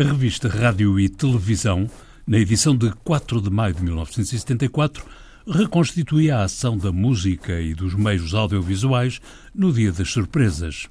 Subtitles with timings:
[0.00, 1.86] A revista Rádio e Televisão,
[2.26, 5.04] na edição de 4 de maio de 1974,
[5.46, 9.20] reconstituía a ação da música e dos meios audiovisuais
[9.54, 10.88] no Dia das Surpresas.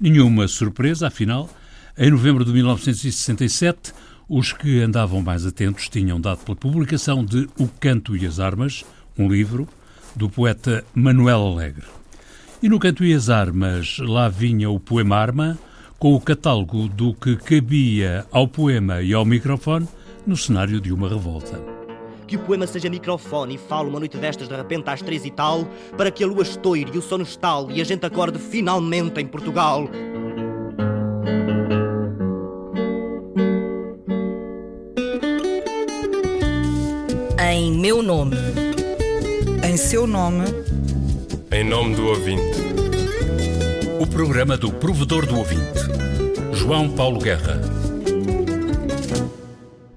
[0.00, 1.50] Nenhuma surpresa, afinal,
[1.98, 3.92] em novembro de 1967,
[4.26, 8.86] os que andavam mais atentos tinham dado pela publicação de O Canto e as Armas,
[9.18, 9.68] um livro,
[10.14, 11.84] do poeta Manuel Alegre.
[12.62, 15.58] E no Canto e as Armas lá vinha o poema Arma,
[15.98, 19.88] com o catálogo do que cabia ao poema e ao microfone
[20.26, 21.60] no cenário de uma revolta.
[22.26, 25.30] Que o poema seja microfone e fale uma noite destas de repente às três e
[25.30, 25.66] tal,
[25.96, 29.26] para que a lua estoure e o sono estale e a gente acorde finalmente em
[29.26, 29.88] Portugal.
[37.40, 38.36] Em meu nome.
[39.64, 40.44] Em seu nome.
[41.52, 42.75] Em nome do ouvinte.
[44.00, 45.80] O programa do provedor do ouvinte,
[46.52, 47.60] João Paulo Guerra.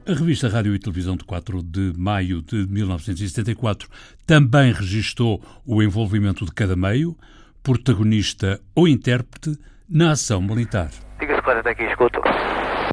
[0.08, 3.89] A revista Rádio e Televisão de 4 de maio de 1974
[4.25, 7.16] também registou o envolvimento de cada meio,
[7.61, 10.89] protagonista ou intérprete, na ação militar.
[11.19, 12.19] Diga-se quando é que escuto.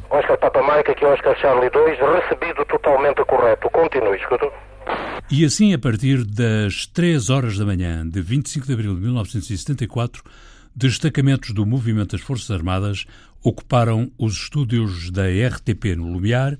[0.09, 3.69] Oscar Papa Mike, aqui Oscar Charlie 2, recebido totalmente correto.
[3.69, 4.51] Continue, escuto.
[5.29, 10.23] E assim, a partir das 3 horas da manhã de 25 de abril de 1974,
[10.77, 13.07] destacamentos do movimento das Forças Armadas
[13.43, 16.55] ocuparam os estúdios da RTP no Lumiar,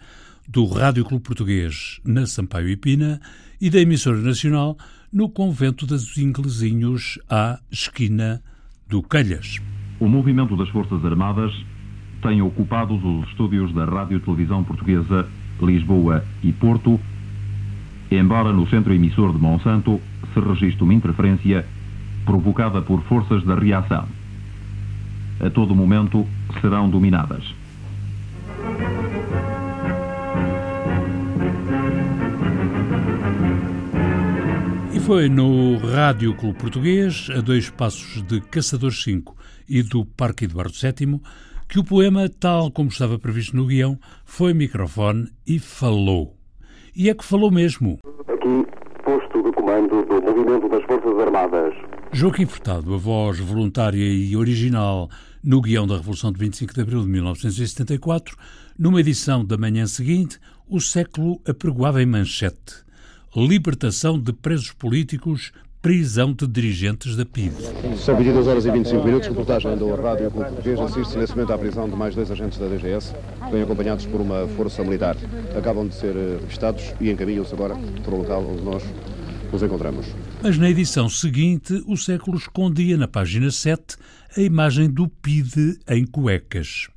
[0.47, 3.21] do Rádio Clube Português na Sampaio e Pina
[3.61, 4.75] e da emissora nacional
[5.13, 8.41] no convento dos Inglesinhos à esquina
[8.89, 9.59] do Calhas.
[9.99, 11.53] O movimento das Forças Armadas
[12.23, 15.29] tem ocupado os estúdios da Rádio Televisão Portuguesa
[15.61, 16.99] Lisboa e Porto,
[18.09, 20.01] embora no centro emissor de Monsanto
[20.33, 21.67] se registre uma interferência
[22.27, 24.05] provocada por forças da reação.
[25.39, 26.27] A todo momento
[26.59, 27.55] serão dominadas.
[34.93, 39.33] E foi no Rádio Clube Português, a dois passos de Caçadores 5
[39.69, 41.21] e do Parque Eduardo VII,
[41.69, 46.35] que o poema, tal como estava previsto no guião, foi microfone e falou.
[46.93, 47.99] E é que falou mesmo.
[48.27, 48.67] Aqui,
[49.03, 51.96] posto de comando do Movimento das Forças Armadas.
[52.11, 55.09] Joaquim Furtado, a voz voluntária e original
[55.43, 58.35] no guião da Revolução de 25 de Abril de 1974,
[58.77, 62.87] numa edição da manhã seguinte, o século apregoava em manchete
[63.35, 67.55] libertação de presos políticos, prisão de dirigentes da PIDE.
[67.97, 71.57] São 22 horas e 25 minutos, reportagem do Rádio Clube Português, assiste-se nesse momento à
[71.57, 73.13] prisão de mais dois agentes da DGS,
[73.51, 75.15] bem acompanhados por uma força militar.
[75.55, 78.83] Acabam de ser revistados e encaminham-se agora para o local onde nós
[79.51, 80.07] nos encontramos.
[80.47, 83.97] Mas na edição seguinte, o século escondia na página 7
[84.37, 86.87] a imagem do PIDE em cuecas.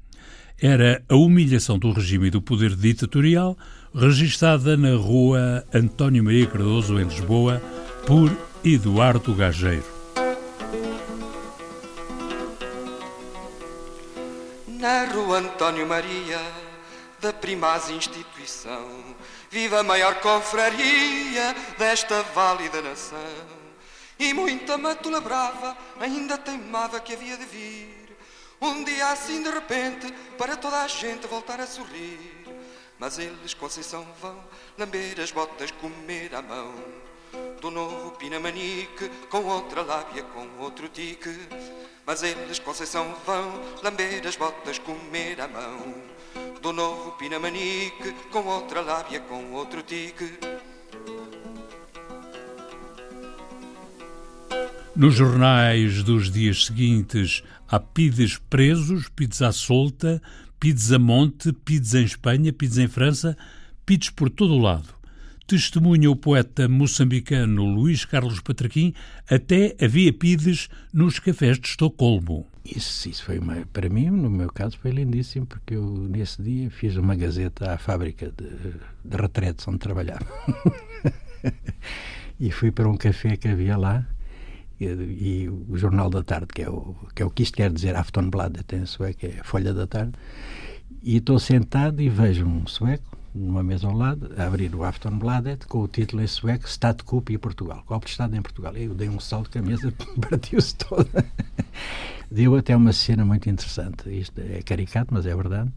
[0.56, 3.58] Era a humilhação do regime e do poder ditatorial,
[3.92, 7.60] registada na rua António Maria Cardoso, em Lisboa,
[8.06, 8.30] por
[8.64, 9.82] Eduardo Gageiro.
[14.78, 16.38] Na rua António Maria,
[17.20, 19.14] da primaz instituição,
[19.50, 23.18] vive a maior confraria desta válida nação.
[24.18, 28.16] E muita matula brava ainda teimava que havia de vir.
[28.60, 32.44] Um dia assim de repente, para toda a gente voltar a sorrir.
[32.98, 34.44] Mas eles, Conceição, vão
[34.76, 36.74] lamber as botas, comer à mão.
[37.62, 41.30] Do novo Pinamanique, com outra lábia, com outro tique.
[42.04, 45.94] Mas eles, Conceição, vão lamber as botas, comer à mão.
[46.62, 50.38] Do novo Pinamanique, com outra lábia, com outro tique.
[54.94, 60.20] Nos jornais dos dias seguintes há pides presos, pides à solta,
[60.58, 63.36] pides a monte, pides em Espanha, pides em França,
[63.86, 64.99] pides por todo o lado.
[65.50, 68.94] Testemunha o poeta moçambicano Luís Carlos Patraquim,
[69.28, 72.46] até havia pides nos cafés de Estocolmo.
[72.64, 76.70] Isso, isso foi uma, para mim, no meu caso, foi lindíssimo, porque eu nesse dia
[76.70, 78.74] fiz uma gazeta à fábrica de,
[79.04, 80.24] de retretes onde trabalhava.
[82.38, 84.06] e fui para um café que havia lá
[84.80, 87.72] e, e, o Jornal da Tarde, que é o que, é o que isto quer
[87.72, 90.12] dizer, Aftonbladet em sueco, é Folha da Tarde,
[91.02, 95.66] e estou sentado e vejo um sueco, numa mesa ao lado, a abrir o Aftonbladet
[95.66, 98.76] com o título em sueco Statskupp e Portugal, golpe de Estado em Portugal.
[98.76, 99.92] Eu dei um salto que a mesa
[100.28, 101.24] partiu-se toda.
[102.30, 105.70] Deu até uma cena muito interessante, isto é caricato, mas é verdade,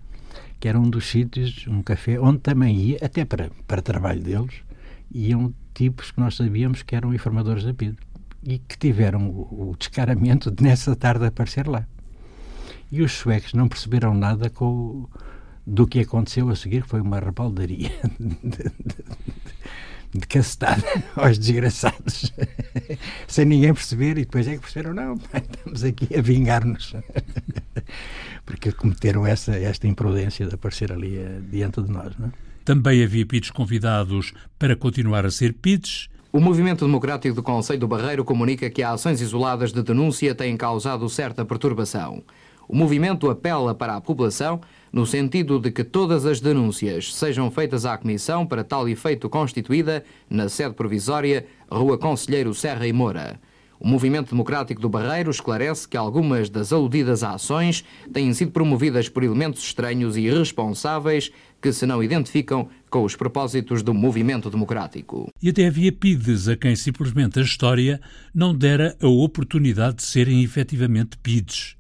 [0.60, 4.54] que era um dos sítios, um café, onde também ia, até para, para trabalho deles,
[5.12, 7.98] iam tipos que nós sabíamos que eram informadores da PIDE
[8.44, 11.88] e que tiveram o, o descaramento de nessa tarde aparecer lá.
[12.92, 15.08] E os suecos não perceberam nada com,
[15.66, 17.92] do que aconteceu a seguir, que foi uma rebaldaria
[20.14, 20.84] de, cacetada
[21.16, 22.32] aos desgraçados,
[23.28, 26.96] sem ninguém perceber, e depois é que perceberam, não, estamos aqui a vingar-nos,
[28.46, 32.16] porque cometeram essa, esta imprudência de aparecer ali uh, diante de nós.
[32.18, 32.28] Não?
[32.28, 32.32] É?
[32.64, 36.10] Também havia PIDs convidados para continuar a ser PIDs.
[36.32, 41.08] O Movimento Democrático do Conselho do Barreiro comunica que ações isoladas de denúncia têm causado
[41.10, 42.24] certa perturbação.
[42.68, 44.62] O movimento apela para a população
[44.92, 50.04] no sentido de que todas as denúncias sejam feitas à Comissão para tal efeito constituída
[50.30, 53.40] na sede provisória Rua Conselheiro Serra e Moura.
[53.84, 57.84] O Movimento Democrático do Barreiro esclarece que algumas das aludidas ações
[58.14, 61.32] têm sido promovidas por elementos estranhos e irresponsáveis
[61.62, 65.30] que se não identificam com os propósitos do movimento democrático.
[65.42, 68.00] E até havia PIDs a quem simplesmente a história
[68.34, 71.76] não dera a oportunidade de serem efetivamente PIDs.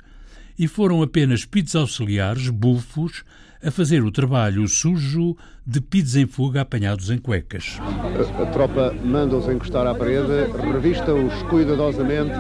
[0.58, 3.24] E foram apenas PIDs auxiliares, bufos,
[3.66, 7.80] a fazer o trabalho sujo de pides em fuga apanhados em cuecas.
[7.80, 12.38] A, a tropa manda-os encostar à parede, revista-os cuidadosamente,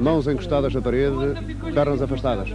[0.00, 1.34] mãos encostadas à parede,
[1.74, 2.48] pernas afastadas.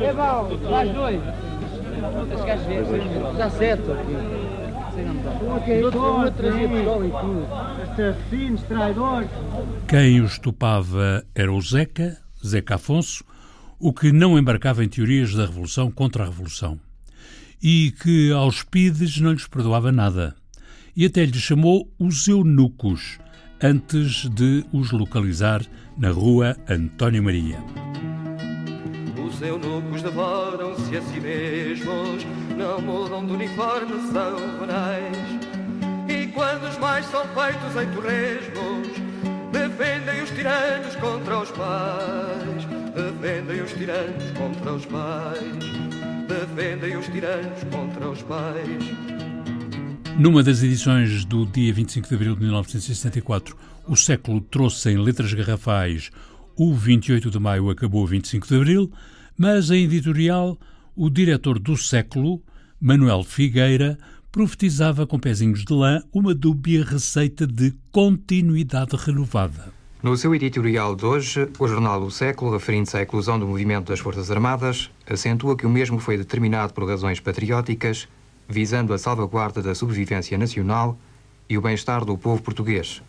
[0.00, 1.20] É bom, mais dois.
[3.36, 4.39] Dá certo aqui.
[9.88, 13.24] Quem os topava era o Zeca, Zeca Afonso,
[13.78, 16.78] o que não embarcava em teorias da Revolução contra a Revolução,
[17.62, 20.34] e que aos pides não lhes perdoava nada,
[20.96, 23.18] e até lhes chamou os eunucos,
[23.62, 25.62] antes de os localizar
[25.96, 27.58] na rua António Maria.
[29.40, 32.26] Os eunucos devoram-se a si mesmos,
[32.58, 35.16] não mudam de uniforme, são banais.
[36.06, 38.88] E quando os mais são feitos em torresmos,
[39.50, 42.66] defendem os tiranos contra os pais.
[42.94, 45.64] Defendem os tiranos contra os pais.
[46.28, 48.84] Defendem os tiranos contra os pais.
[50.18, 53.56] Numa das edições do dia 25 de abril de 1974,
[53.88, 56.10] o século trouxe em letras garrafais
[56.62, 58.92] o 28 de maio acabou 25 de abril,
[59.40, 60.58] mas em editorial
[60.94, 62.42] o diretor do século,
[62.78, 63.96] Manuel Figueira,
[64.30, 69.72] profetizava com pezinhos de lã uma dúbia receita de continuidade renovada.
[70.02, 73.98] No seu editorial de hoje, o jornal O Século, referindo-se à eclosão do movimento das
[73.98, 78.06] Forças Armadas, acentua que o mesmo foi determinado por razões patrióticas,
[78.46, 80.98] visando a salvaguarda da sobrevivência nacional
[81.48, 83.00] e o bem-estar do povo português.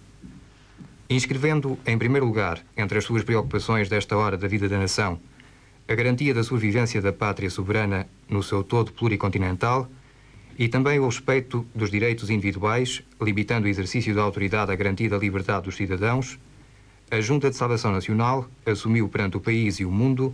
[1.09, 5.19] Inscrevendo, em primeiro lugar, entre as suas preocupações desta hora da vida da nação,
[5.91, 9.89] a garantia da sobrevivência da pátria soberana no seu todo pluricontinental
[10.57, 15.17] e também o respeito dos direitos individuais, limitando o exercício da autoridade à garantia da
[15.17, 16.39] liberdade dos cidadãos,
[17.09, 20.33] a Junta de Salvação Nacional assumiu perante o país e o mundo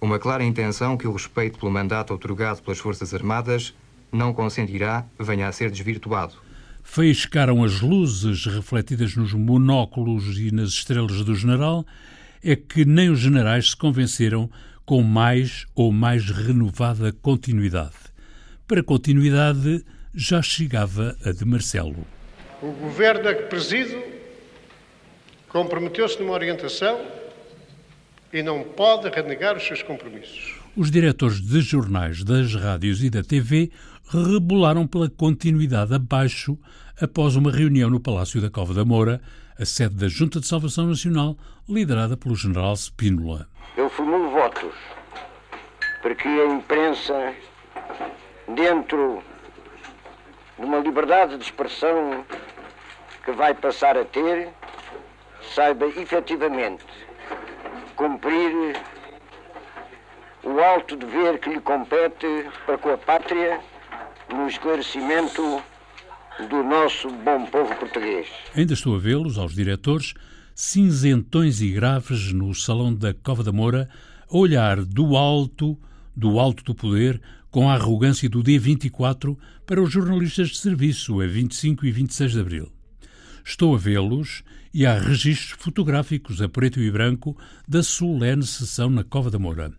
[0.00, 3.74] uma clara intenção que o respeito pelo mandato otorgado pelas Forças Armadas
[4.12, 6.34] não consentirá venha a ser desvirtuado.
[6.84, 11.84] Faiscaram as luzes refletidas nos monóculos e nas estrelas do general,
[12.44, 14.48] é que nem os generais se convenceram
[14.84, 17.94] com mais ou mais renovada continuidade.
[18.66, 19.84] Para continuidade
[20.14, 22.06] já chegava a de Marcelo.
[22.60, 24.02] O governo a que presido
[25.48, 27.00] comprometeu-se numa orientação
[28.32, 30.54] e não pode renegar os seus compromissos.
[30.74, 33.70] Os diretores de jornais, das rádios e da TV
[34.08, 36.58] rebolaram pela continuidade abaixo
[37.00, 39.20] após uma reunião no Palácio da Cova da Moura,
[39.58, 41.36] a sede da Junta de Salvação Nacional,
[41.68, 43.48] liderada pelo general Spínola.
[43.76, 44.21] Eu formulo
[44.62, 44.74] votos
[46.00, 47.34] para que a imprensa,
[48.54, 49.22] dentro
[50.58, 52.24] de uma liberdade de expressão
[53.24, 54.48] que vai passar a ter,
[55.54, 56.84] saiba efetivamente
[57.94, 58.76] cumprir
[60.42, 62.26] o alto dever que lhe compete
[62.66, 63.60] para com a pátria
[64.28, 65.62] no esclarecimento
[66.50, 68.26] do nosso bom povo português.
[68.56, 70.14] Ainda estou a vê-los, aos diretores,
[70.52, 73.88] cinzentões e graves no salão da Cova da Moura,
[74.32, 75.78] olhar do alto,
[76.16, 77.20] do alto do poder,
[77.50, 82.32] com a arrogância do dia 24 para os jornalistas de serviço, a 25 e 26
[82.32, 82.72] de abril.
[83.44, 87.36] Estou a vê-los e há registros fotográficos a preto e branco
[87.68, 89.70] da solene sessão na Cova da Moura.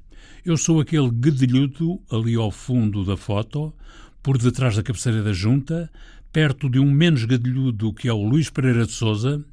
[0.45, 3.73] Eu sou aquele guedelhudo ali ao fundo da foto,
[4.21, 5.89] por detrás da cabeceira da junta,
[6.31, 9.43] perto de um menos gadelhudo que é o Luís Pereira de Souza.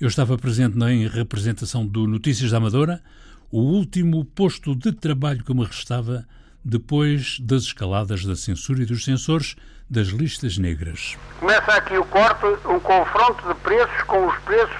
[0.00, 3.02] Eu estava presente na representação do Notícias da Amadora,
[3.50, 6.24] o último posto de trabalho que me restava
[6.64, 9.56] depois das escaladas da censura e dos censores
[9.88, 11.16] das listas negras.
[11.40, 14.76] Começa aqui o corte, um confronto de preços com os preços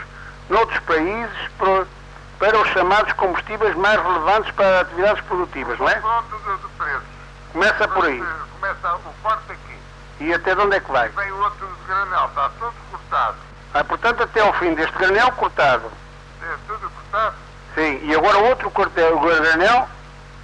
[0.50, 1.36] noutros países
[2.38, 5.94] para os chamados combustíveis mais relevantes para atividades produtivas, não é?
[5.94, 7.08] Pronto de, de preços.
[7.52, 8.22] Começa por aí.
[8.60, 9.78] Começa o forte aqui.
[10.20, 11.08] E até de onde é que vai?
[11.08, 13.36] Vem o outro de granel, está todo cortado.
[13.72, 15.90] Ah, portanto, até ao fim deste granel cortado.
[16.42, 17.36] É tudo cortado?
[17.78, 19.88] Sim, e agora outro corte- o granel,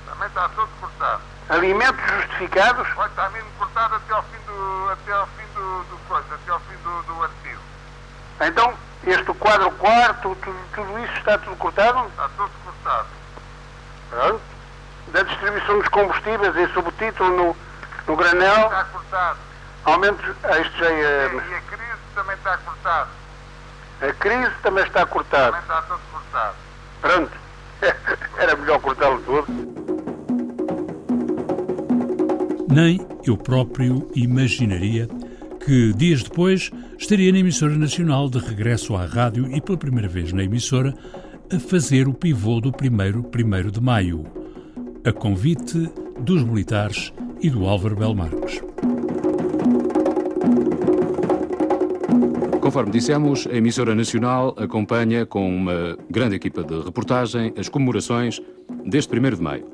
[0.07, 1.21] Também está todo cortado.
[1.49, 5.99] alimentos justificados, Vai estar mesmo cortado até ao fim do, até ao fim do, do
[6.07, 7.61] coisa, até ao fim do, do artigo.
[8.41, 8.75] então
[9.05, 12.07] este quadro quarto, tudo, tudo isso está tudo cortado?
[12.07, 13.07] Está todo cortado.
[14.11, 14.41] Pronto.
[15.09, 17.57] Da distribuição dos combustíveis, esse subtítulo no,
[18.07, 19.39] no granel, Está cortado.
[19.87, 23.11] aumentos, ah, isto já E, é, e a crise também está cortado.
[24.09, 25.47] a crise também está cortada.
[25.47, 26.55] Também está todo cortado.
[27.05, 27.31] Pronto.
[28.41, 29.47] Era melhor cortá-lo todo.
[32.67, 35.07] Nem eu próprio imaginaria
[35.63, 40.33] que, dias depois, estaria na emissora nacional de regresso à rádio e pela primeira vez
[40.33, 40.95] na emissora
[41.55, 44.25] a fazer o pivô do primeiro 1 de maio,
[45.05, 48.63] a convite dos militares e do Álvaro Belmarques.
[52.75, 58.41] Conforme dissemos, a emissora nacional acompanha com uma grande equipa de reportagem as comemorações
[58.85, 59.65] deste 1 de maio.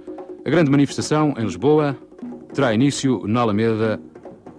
[0.45, 1.97] A grande manifestação em Lisboa
[2.53, 3.99] terá início na Alameda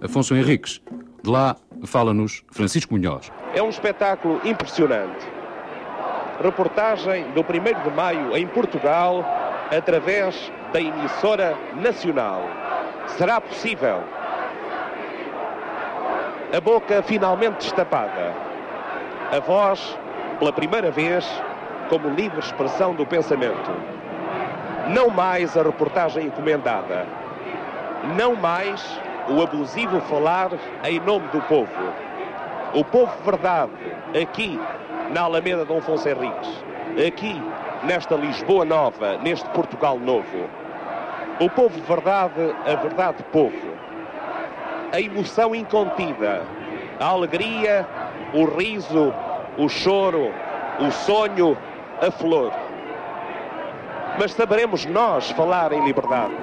[0.00, 0.82] Afonso Henriques.
[1.22, 3.30] De lá fala-nos Francisco Munhoz.
[3.54, 5.24] É um espetáculo impressionante.
[6.42, 9.24] Reportagem do 1 de maio em Portugal
[9.70, 12.42] através da emissora nacional.
[13.06, 14.02] Será possível?
[16.54, 18.34] A boca finalmente destapada.
[19.34, 19.98] A voz,
[20.38, 21.26] pela primeira vez,
[21.88, 23.70] como livre expressão do pensamento.
[24.88, 27.06] Não mais a reportagem encomendada.
[28.18, 30.50] Não mais o abusivo falar
[30.84, 31.94] em nome do povo.
[32.74, 33.72] O povo verdade,
[34.20, 34.60] aqui
[35.10, 36.64] na Alameda Dom Afonso Henriques,
[37.08, 37.40] aqui
[37.84, 40.50] nesta Lisboa nova, neste Portugal novo.
[41.40, 43.71] O povo verdade, a verdade povo.
[44.92, 46.42] A emoção incontida,
[47.00, 47.88] a alegria,
[48.34, 49.10] o riso,
[49.56, 50.30] o choro,
[50.78, 51.56] o sonho,
[51.98, 52.52] a flor.
[54.18, 56.34] Mas saberemos nós falar em liberdade.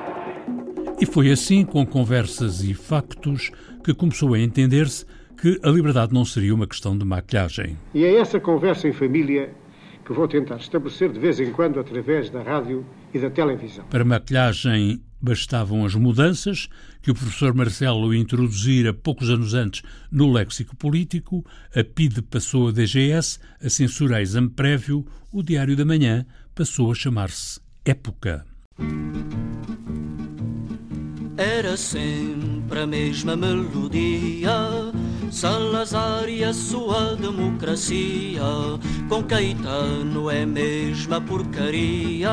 [1.00, 3.52] E foi assim, com conversas e factos,
[3.84, 5.06] que começou a entender-se
[5.40, 7.78] que a liberdade não seria uma questão de maquilhagem.
[7.94, 9.52] E é essa conversa em família
[10.04, 13.86] que vou tentar estabelecer de vez em quando através da rádio e da televisão.
[13.86, 16.70] Para maquilhagem bastavam as mudanças
[17.02, 22.72] que o professor Marcelo introduzira poucos anos antes no léxico político, a PIDE passou a
[22.72, 26.26] DGS, a censura a exame prévio, o Diário da Manhã
[26.56, 28.46] passou a chamar-se Época.
[31.38, 34.52] Era sempre a mesma melodia,
[35.32, 38.42] Salazar e a sua democracia,
[39.08, 42.32] com Caetano é mesma porcaria.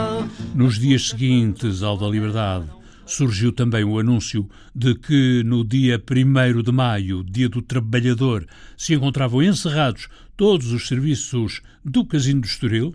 [0.54, 2.66] Nos dias seguintes ao da Liberdade,
[3.04, 8.94] surgiu também o anúncio de que no dia 1 de maio, dia do trabalhador, se
[8.94, 12.94] encontravam encerrados todos os serviços do Casino do Estoril,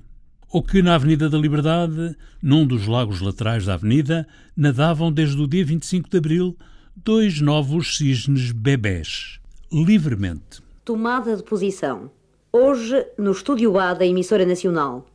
[0.49, 4.27] ou que na Avenida da Liberdade, num dos lagos laterais da avenida,
[4.57, 6.57] nadavam desde o dia 25 de abril
[6.95, 9.40] dois novos cisnes bebés,
[9.71, 10.61] livremente.
[10.83, 12.11] Tomada de posição.
[12.51, 15.07] Hoje, no Estúdio A da Emissora Nacional.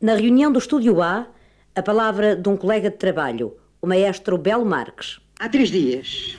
[0.00, 1.28] Na reunião do Estúdio A,
[1.74, 5.20] a palavra de um colega de trabalho, o maestro Belo Marques.
[5.38, 6.36] Há três dias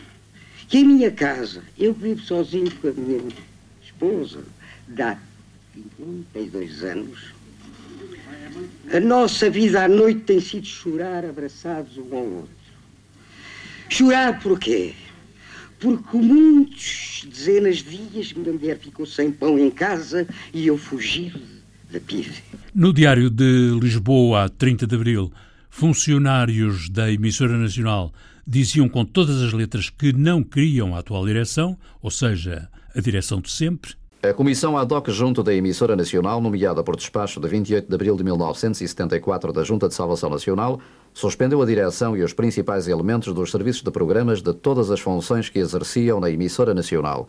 [0.67, 3.21] que em minha casa, eu vivo sozinho com a minha
[3.81, 4.43] esposa,
[4.87, 5.17] dá
[6.33, 7.33] 32 anos,
[8.91, 12.63] a nossa vida à noite tem sido chorar abraçados um ao outro.
[13.89, 14.93] Chorar porquê?
[15.83, 21.33] Porque muitos, dezenas de dias, minha mulher ficou sem pão em casa e eu fugi
[21.91, 22.41] da pive.
[22.73, 25.29] No Diário de Lisboa, a 30 de abril,
[25.69, 28.13] funcionários da emissora nacional
[28.47, 33.41] diziam com todas as letras que não queriam a atual direção, ou seja, a direção
[33.41, 33.93] de sempre.
[34.25, 38.15] A Comissão ad hoc junto da emissora nacional, nomeada por despacho de 28 de abril
[38.15, 40.79] de 1974 da Junta de Salvação Nacional,
[41.13, 45.49] suspendeu a direção e os principais elementos dos serviços de programas de todas as funções
[45.49, 47.27] que exerciam na emissora nacional.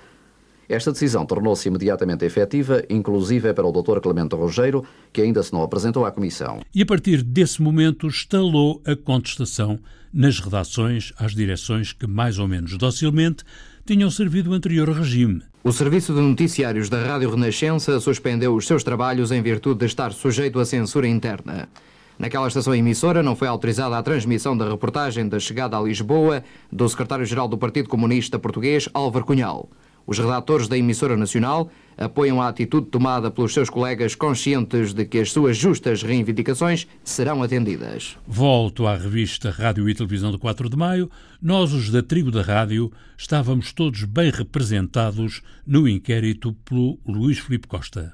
[0.69, 3.99] Esta decisão tornou-se imediatamente efetiva, inclusive para o Dr.
[3.99, 6.61] Clemente Rogério, que ainda se não apresentou à Comissão.
[6.73, 9.81] E a partir desse momento estalou a contestação
[10.13, 13.43] nas redações às direções que, mais ou menos docilmente,
[13.85, 15.43] tinham servido o anterior regime.
[15.67, 20.13] O Serviço de Noticiários da Rádio Renascença suspendeu os seus trabalhos em virtude de estar
[20.13, 21.71] sujeito à censura interna.
[22.19, 26.87] Naquela estação emissora não foi autorizada a transmissão da reportagem da chegada a Lisboa do
[26.87, 29.71] secretário-geral do Partido Comunista Português, Álvaro Cunhal.
[30.07, 35.19] Os redatores da emissora nacional apoiam a atitude tomada pelos seus colegas conscientes de que
[35.19, 38.17] as suas justas reivindicações serão atendidas.
[38.27, 41.11] Volto à revista Rádio e Televisão do 4 de Maio.
[41.41, 47.69] Nós, os da tribo da rádio, estávamos todos bem representados no inquérito pelo Luís Filipe
[47.69, 48.13] Costa.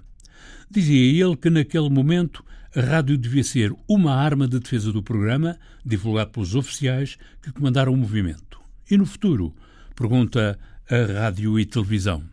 [0.71, 2.45] Dizia ele que naquele momento
[2.77, 7.93] a rádio devia ser uma arma de defesa do programa, divulgado pelos oficiais que comandaram
[7.93, 8.61] o movimento.
[8.89, 9.53] E no futuro?
[10.01, 10.59] Pergunta
[10.91, 12.25] a Rádio e Televisão.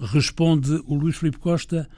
[0.00, 1.88] Responde o Luís Filipe Costa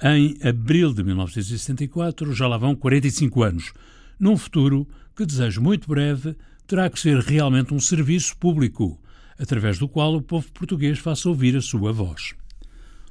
[0.00, 3.72] em abril de 1964, já lá vão 45 anos,
[4.20, 8.96] num futuro que desejo muito breve terá que ser realmente um serviço público,
[9.36, 12.36] através do qual o povo português faça ouvir a sua voz.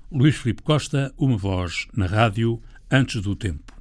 [0.09, 3.74] Luís Filipe Costa, uma voz na rádio antes do tempo.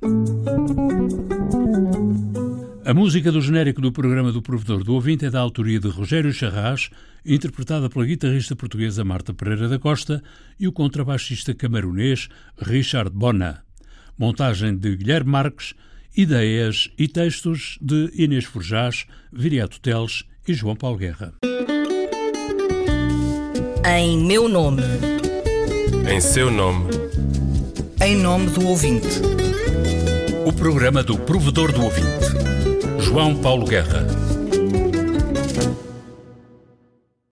[2.87, 6.33] A música do genérico do programa do Provedor do Ouvinte é da autoria de Rogério
[6.33, 6.89] Charras,
[7.25, 10.23] interpretada pela guitarrista portuguesa Marta Pereira da Costa
[10.57, 13.65] e o contrabaixista camarunês Richard Bona.
[14.17, 15.75] Montagem de Guilherme Marques,
[16.17, 21.35] ideias e textos de Inês Forjás, Viriato Teles e João Paulo Guerra.
[23.85, 24.85] Em meu nome.
[26.09, 26.85] Em seu nome.
[28.01, 29.09] Em nome do ouvinte.
[30.47, 32.36] O programa do Provedor do Ouvinte.
[33.07, 34.26] João Paulo Guerra.